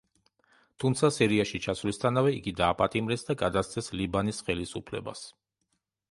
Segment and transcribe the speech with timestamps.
[0.83, 5.21] თუმცა სირიაში ჩასვლისთანავე იგი დააპატიმრეს და გადასცეს ლიბანის ხელისუფლებას.